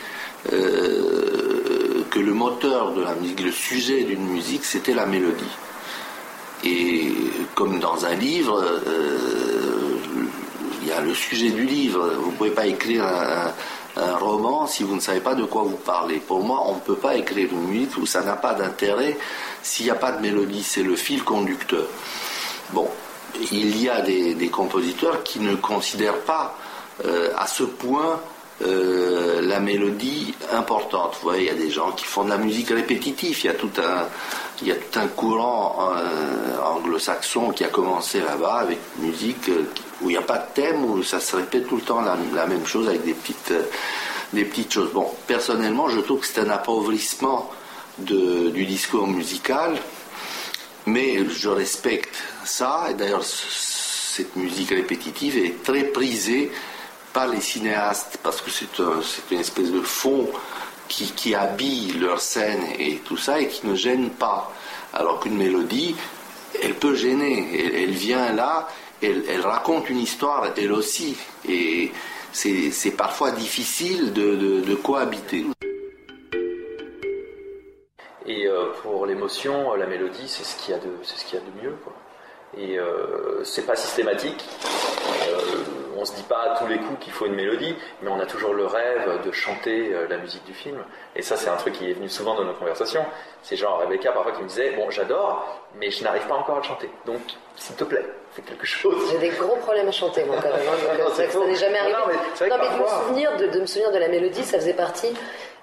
[0.53, 5.57] euh, que le moteur de la musique, le sujet d'une musique, c'était la mélodie.
[6.63, 7.13] Et
[7.57, 9.99] comme dans un livre, euh,
[10.81, 12.09] il y a le sujet du livre.
[12.21, 13.53] Vous ne pouvez pas écrire un,
[14.19, 16.17] roman si vous ne savez pas de quoi vous parlez.
[16.19, 19.17] Pour moi, on ne peut pas écrire une musique où ça n'a pas d'intérêt
[19.63, 20.63] s'il n'y a pas de mélodie.
[20.63, 21.87] C'est le fil conducteur.
[22.73, 22.89] Bon,
[23.53, 26.57] il y a des, compositeurs qui ne considèrent pas
[27.05, 28.21] euh, à ce point
[28.61, 31.15] euh, la mélodie importante.
[31.15, 33.39] Vous voyez, il y a des gens qui font de la musique répétitive.
[33.45, 34.07] Il y a tout un,
[34.63, 39.49] il y a tout un courant euh, anglo-saxon qui a commencé là-bas avec musique
[40.01, 42.47] où il n'y a pas de thème, où ça se répète tout le temps la,
[42.47, 43.63] même chose avec des petites, euh,
[44.33, 44.91] des petites choses.
[44.93, 47.51] Bon, personnellement, je trouve que c'est un appauvrissement
[47.99, 49.77] du discours musical,
[50.87, 56.51] mais je respecte ça, et d'ailleurs, cette musique répétitive est très prisée
[57.27, 58.79] les cinéastes, parce que c'est
[59.31, 60.29] une espèce de fond
[60.89, 64.53] qui, habille leur scène et tout ça, et qui ne gêne pas.
[64.93, 65.97] Alors qu'une mélodie,
[66.63, 68.69] elle peut gêner, elle vient là,
[69.03, 71.17] elle, raconte une histoire elle aussi.
[71.49, 71.93] Et
[72.33, 75.45] c'est parfois difficile de, cohabiter.
[78.27, 81.43] Et euh, pour l'émotion, la mélodie, c'est ce qu'il y a de, ce qu'il y
[81.43, 81.77] a de mieux.
[82.59, 84.45] Et euh, c'est pas systématique.
[85.29, 85.65] Euh,
[85.99, 88.27] on se dit pas à tous les coups qu'il faut une mélodie, mais on a
[88.27, 90.79] toujours le rêve de chanter euh, la musique du film.
[91.17, 93.05] Et ça, c'est un truc qui est venu souvent dans nos conversations.
[93.43, 95.45] C'est genre Rebecca parfois qui me disait Bon, j'adore,
[95.77, 96.89] mais je n'arrive pas encore à le chanter.
[97.05, 97.21] Donc,
[97.57, 99.11] s'il te plaît, fais quelque chose.
[99.11, 100.69] J'ai des gros problèmes à chanter, moi, quand même.
[100.69, 101.95] Hein, c'est vrai que ça n'est jamais arrivé.
[101.99, 105.13] Non, mais, de, me souvenir de, me souvenir de la mélodie, ça faisait partie.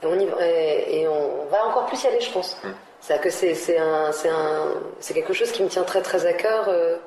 [0.03, 2.57] Et on, et on va encore plus y aller, je pense.
[2.63, 2.71] Hmm.
[2.99, 6.65] C'est que c'est quelque chose qui me tient très très à cœur.
[6.67, 6.97] Euh,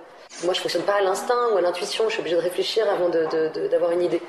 [0.44, 2.04] moi, je fonctionne pas à l'instinct ou à l'intuition.
[2.06, 4.22] Je suis obligée de réfléchir avant d'avoir une idée.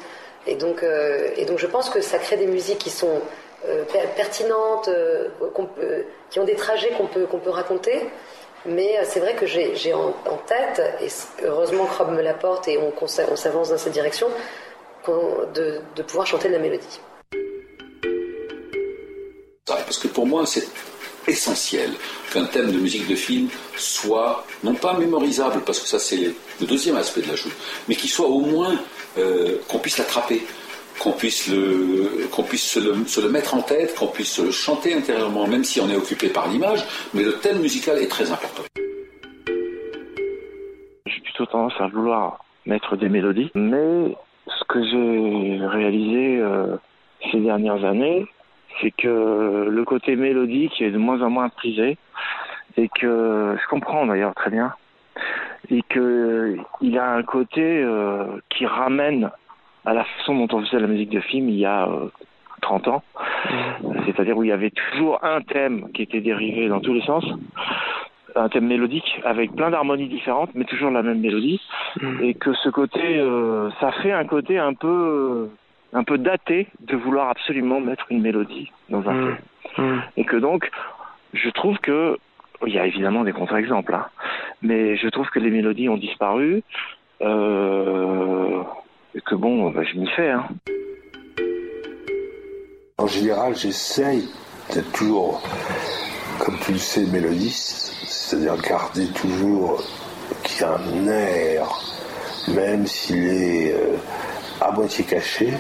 [0.47, 3.21] Et donc, euh, et donc, je pense que ça crée des musiques qui sont
[3.67, 3.83] euh,
[4.15, 4.89] pertinentes,
[6.29, 8.09] qui ont des trajets qu'on peut, raconter.
[8.65, 10.13] Mais c'est vrai que j'ai en,
[10.45, 11.07] tête, et
[11.45, 14.27] heureusement Rob me l'apporte et on, on s'avance dans cette direction,
[15.07, 16.99] de, de pouvoir chanter de la mélodie.
[19.65, 20.67] Parce que pour moi, c'est
[21.27, 21.91] essentiel
[22.31, 26.67] qu'un thème de musique de film soit, non pas mémorisable, parce que ça c'est le
[26.67, 27.51] deuxième aspect de la chose,
[27.87, 28.75] mais qu'il soit au moins
[29.17, 30.41] euh, qu'on puisse l'attraper,
[30.99, 34.93] qu'on puisse, le, qu'on puisse se le, mettre en tête, qu'on puisse se le chanter
[34.93, 38.63] intérieurement, même si on est occupé par l'image, mais le thème musical est très important.
[41.05, 44.15] J'ai plutôt tendance à vouloir mettre des mélodies, mais
[44.47, 46.75] ce que j'ai réalisé euh,
[47.31, 48.27] ces dernières années,
[48.81, 51.97] c'est que le côté mélodique est de moins en moins prisé
[52.77, 54.73] et que je comprends d'ailleurs très bien
[55.69, 59.29] et que il a un côté euh, qui ramène
[59.85, 61.87] à la façon dont on faisait la musique de film il y a
[62.61, 63.03] 30 euh, ans,
[63.81, 63.93] mmh.
[64.05, 67.25] c'est-à-dire où il y avait toujours un thème qui était dérivé dans tous les sens,
[68.35, 71.61] un thème mélodique avec plein d'harmonies différentes, mais toujours la même mélodie,
[72.01, 72.23] mmh.
[72.23, 75.49] et que ce côté, euh, ça fait un côté un peu
[75.93, 79.25] un peu daté de vouloir absolument mettre une mélodie dans un mmh.
[79.25, 79.37] film.
[79.77, 79.99] Mmh.
[80.17, 80.69] Et que donc,
[81.33, 82.17] je trouve que,
[82.65, 84.05] il y a évidemment des contre-exemples, hein,
[84.61, 86.63] mais je trouve que les mélodies ont disparu,
[87.21, 88.61] euh,
[89.15, 90.31] et que bon, bah, je m'y fais.
[90.31, 90.47] Hein.
[92.97, 94.27] En général, j'essaye
[94.73, 95.41] d'être toujours,
[96.39, 99.81] comme tu le sais, mélodiste, c'est-à-dire garder toujours
[100.43, 101.65] qu'il y a un air,
[102.53, 103.73] même s'il est...
[103.73, 103.97] Euh,
[104.61, 105.53] à moitié caché,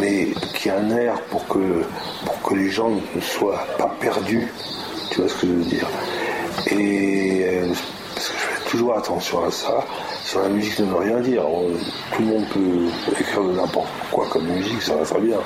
[0.00, 1.84] mais qui a un air pour que,
[2.24, 4.52] pour que les gens ne soient pas perdus.
[5.10, 5.88] Tu vois ce que je veux dire?
[6.66, 7.72] Et euh,
[8.14, 9.84] parce que je fais toujours attention à ça.
[10.24, 11.42] Sur la musique ne veut rien dire.
[12.14, 15.38] tout le monde peut écrire de n'importe quoi comme musique, ça va très bien.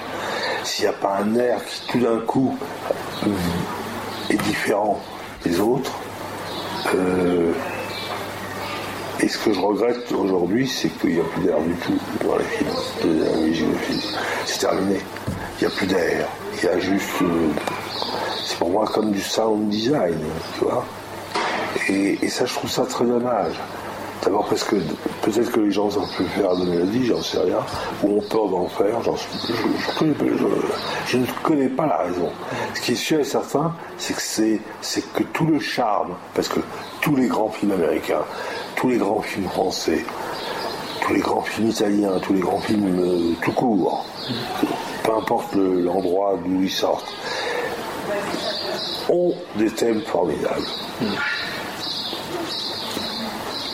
[0.65, 2.59] S'il n'y a pas un air qui tout d'un coup
[4.31, 5.01] est différent
[5.45, 5.93] des autres,
[6.95, 7.53] euh,
[9.25, 12.37] et ce que je regrette aujourd'hui, c'est qu'il n'y a plus d'air du tout dans
[12.37, 13.73] les films.
[14.45, 15.01] C'est terminé.
[15.59, 16.29] Il n'y a plus d'air.
[16.59, 17.23] Il y a juste.
[17.23, 17.49] Euh,
[18.45, 20.19] c'est pour moi comme du sound design,
[20.59, 20.85] tu vois.
[21.89, 23.55] Et, ça, je trouve ça très dommage.
[24.23, 24.77] D'abord parce que
[25.23, 27.59] peut-être que les gens ont pu faire de mélodies, j'en sais rien,
[28.03, 29.11] ou ont peur d'en faire, je,
[30.01, 32.31] je, ne connais pas la raison.
[32.75, 34.23] Ce qui est sûr et certain, c'est que
[34.81, 36.61] c'est que tout le charme, parce que
[37.03, 38.25] tous les grands films américains,
[38.77, 40.05] tous les grands films français,
[41.03, 44.07] tous les grands films italiens, tous les grands films euh, tout court,
[45.03, 47.13] peu importe l'endroit d'où ils sortent,
[49.11, 50.67] ont des thèmes formidables.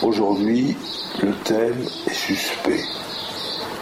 [0.01, 0.75] Aujourd'hui,
[1.21, 1.77] le thème
[2.07, 2.81] est suspect.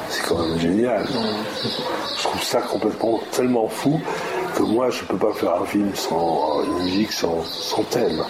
[0.10, 1.08] C'est quand même génial.
[1.08, 4.02] Je trouve ça complètement tellement fou
[4.56, 8.22] que moi je ne peux pas faire un film sans une musique sans, sans thème.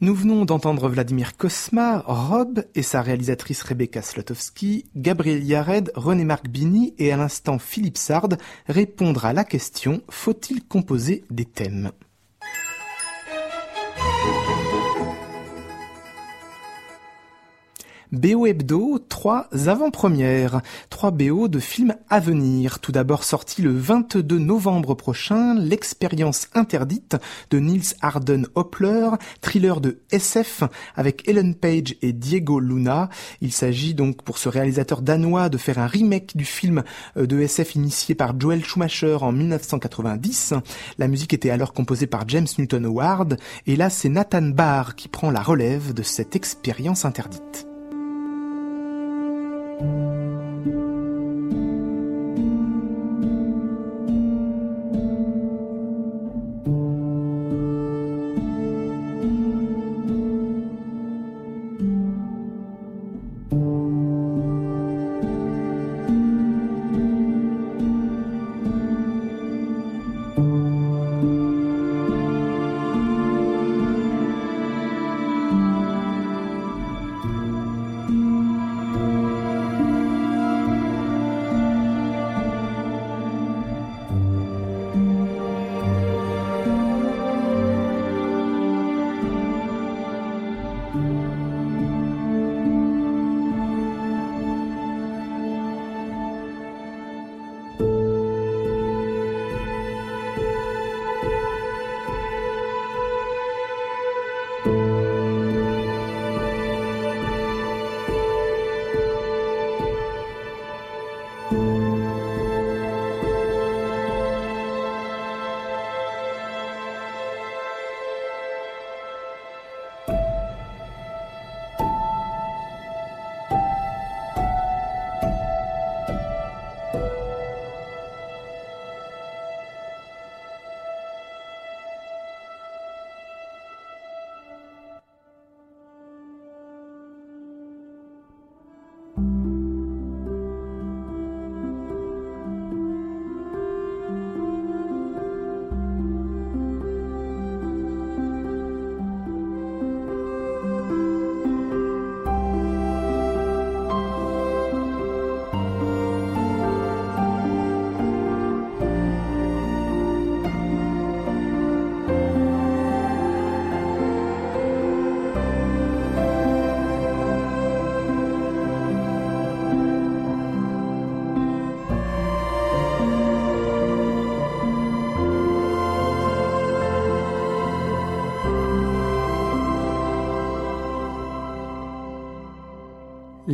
[0.00, 6.94] Nous venons d'entendre Vladimir Kosma, Rob et sa réalisatrice Rebecca Slotowski, Gabriel Yared, René-Marc Bini
[6.98, 8.28] et à l'instant Philippe Sard
[8.68, 11.90] répondre à la question faut-il composer des thèmes?
[18.14, 20.60] BO Hebdo, trois avant-premières,
[20.90, 22.78] trois BO de films à venir.
[22.78, 27.16] Tout d'abord sorti le 22 novembre prochain, L'expérience interdite
[27.50, 29.10] de Niels Arden Hoppler,
[29.40, 30.64] thriller de SF
[30.96, 33.08] avec Ellen Page et Diego Luna.
[33.40, 36.84] Il s'agit donc pour ce réalisateur danois de faire un remake du film
[37.16, 40.54] euh, de SF initié par Joel Schumacher en 1990.
[40.98, 43.36] La musique était alors composée par James Newton Howard
[43.66, 47.66] et là c'est Nathan Barr qui prend la relève de cette expérience interdite.
[49.78, 50.23] thank you.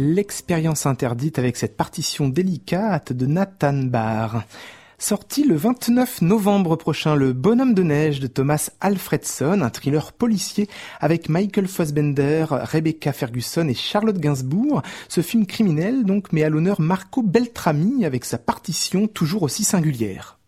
[0.02, 4.44] L'expérience interdite avec cette partition délicate de Nathan Barr.
[4.96, 10.70] Sorti le 29 novembre prochain, Le Bonhomme de neige de Thomas Alfredson, un thriller policier
[11.00, 14.80] avec Michael Fassbender, Rebecca Ferguson et Charlotte Gainsbourg.
[15.10, 20.39] Ce film criminel donc met à l'honneur Marco Beltrami avec sa partition toujours aussi singulière.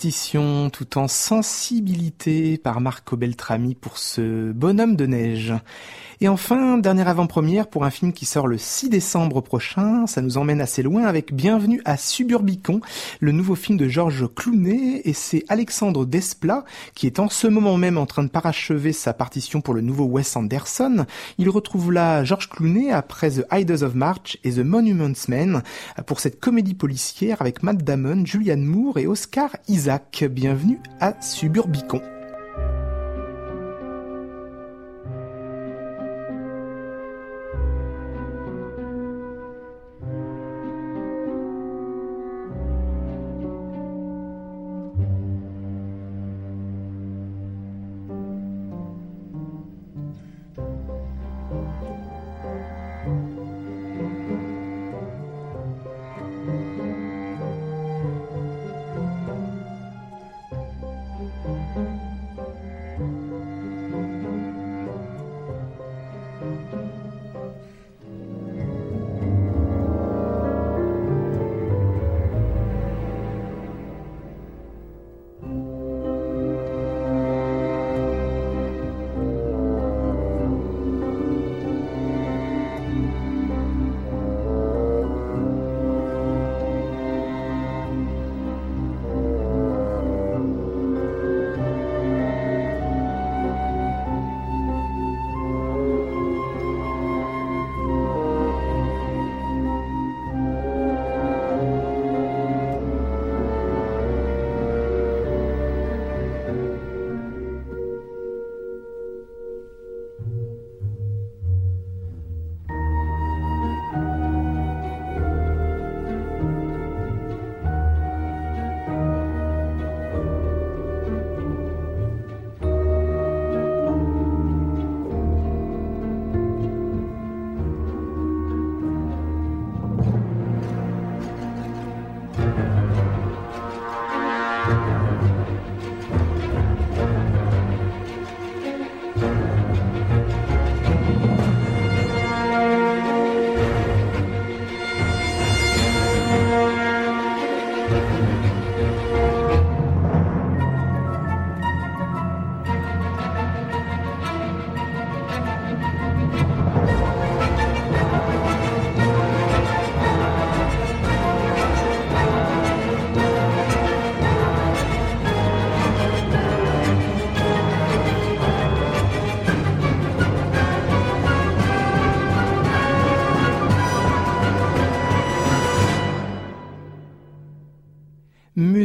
[0.00, 5.52] Partition tout en sensibilité par Marco Beltrami pour ce bonhomme de neige.
[6.22, 10.06] Et enfin, dernière avant-première pour un film qui sort le 6 décembre prochain.
[10.06, 12.82] Ça nous emmène assez loin avec Bienvenue à Suburbicon,
[13.20, 15.00] le nouveau film de Georges Clooney.
[15.06, 19.14] Et c'est Alexandre Desplat qui est en ce moment même en train de parachever sa
[19.14, 21.06] partition pour le nouveau Wes Anderson.
[21.38, 25.62] Il retrouve là Georges Clooney après The Idols of March et The Monuments Men
[26.04, 30.26] pour cette comédie policière avec Matt Damon, Julianne Moore et Oscar Isaac.
[30.30, 32.02] Bienvenue à Suburbicon.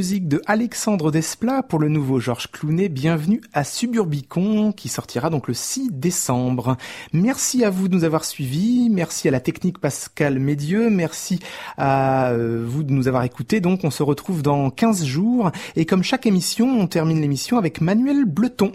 [0.05, 2.89] De Alexandre Desplat pour le nouveau Georges Clounet.
[2.89, 6.77] Bienvenue à Suburbicon qui sortira donc le 6 décembre.
[7.11, 8.89] Merci à vous de nous avoir suivis.
[8.91, 10.91] Merci à la technique Pascal Médieux.
[10.91, 11.39] Merci
[11.77, 13.61] à euh, vous de nous avoir écoutés.
[13.61, 15.51] Donc on se retrouve dans 15 jours.
[15.75, 18.73] Et comme chaque émission, on termine l'émission avec Manuel Bleton.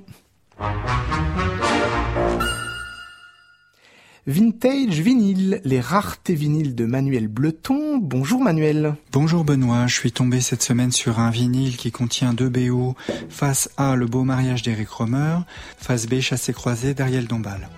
[4.27, 7.97] Vintage Vinyl, les raretés vinyles de Manuel Bleton.
[7.97, 8.95] Bonjour Manuel.
[9.12, 12.95] Bonjour Benoît, je suis tombé cette semaine sur un vinyle qui contient deux BO.
[13.31, 15.39] Face A, Le beau mariage d'Eric Romer,
[15.79, 17.71] face B, Chassé croisé d'Ariel Dombal.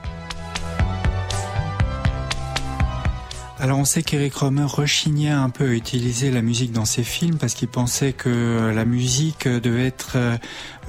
[3.62, 7.38] Alors on sait qu'Eric Romer rechignait un peu à utiliser la musique dans ses films
[7.38, 10.36] parce qu'il pensait que la musique devait être euh,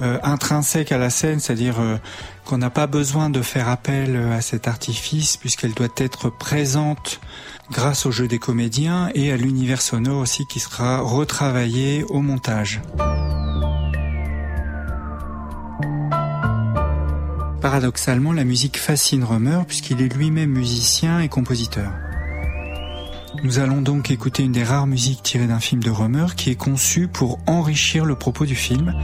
[0.02, 1.98] euh, intrinsèque à la scène, c'est-à-dire euh,
[2.44, 7.20] qu'on n'a pas besoin de faire appel à cet artifice puisqu'elle doit être présente
[7.70, 12.82] grâce au jeu des comédiens et à l'univers sonore aussi qui sera retravaillé au montage.
[17.60, 21.92] Paradoxalement, la musique fascine Romer puisqu'il est lui-même musicien et compositeur.
[23.42, 26.54] Nous allons donc écouter une des rares musiques tirées d'un film de Romer qui est
[26.54, 28.94] conçu pour enrichir le propos du film.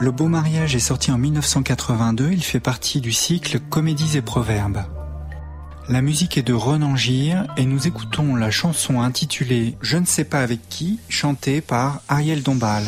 [0.00, 4.84] Le Beau Mariage est sorti en 1982, il fait partie du cycle Comédies et Proverbes.
[5.88, 10.24] La musique est de Renan Gir et nous écoutons la chanson intitulée Je ne sais
[10.24, 12.84] pas avec qui, chantée par Ariel Dombal.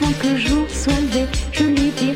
[0.00, 2.13] Avant que jour soit levé, je lui dirai